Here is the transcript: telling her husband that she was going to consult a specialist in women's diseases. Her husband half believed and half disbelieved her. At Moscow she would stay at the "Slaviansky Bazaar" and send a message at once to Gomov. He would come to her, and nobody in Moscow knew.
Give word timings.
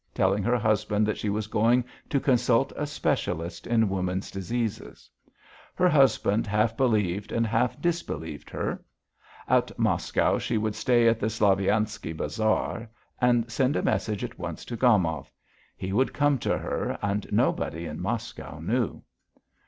telling 0.15 0.41
her 0.41 0.57
husband 0.57 1.05
that 1.05 1.15
she 1.19 1.29
was 1.29 1.45
going 1.45 1.85
to 2.09 2.19
consult 2.19 2.73
a 2.75 2.87
specialist 2.87 3.67
in 3.67 3.87
women's 3.87 4.31
diseases. 4.31 5.11
Her 5.75 5.87
husband 5.87 6.47
half 6.47 6.75
believed 6.75 7.31
and 7.31 7.45
half 7.45 7.79
disbelieved 7.79 8.49
her. 8.49 8.83
At 9.47 9.77
Moscow 9.77 10.39
she 10.39 10.57
would 10.57 10.73
stay 10.73 11.07
at 11.07 11.19
the 11.19 11.29
"Slaviansky 11.29 12.13
Bazaar" 12.17 12.89
and 13.19 13.51
send 13.51 13.75
a 13.75 13.83
message 13.83 14.23
at 14.23 14.39
once 14.39 14.65
to 14.65 14.75
Gomov. 14.75 15.29
He 15.77 15.93
would 15.93 16.13
come 16.15 16.39
to 16.39 16.57
her, 16.57 16.97
and 17.03 17.27
nobody 17.31 17.85
in 17.85 18.01
Moscow 18.01 18.57
knew. 18.59 19.03